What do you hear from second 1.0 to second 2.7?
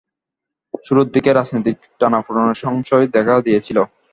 দিকে রাজনৈতিক টানাপোড়েনের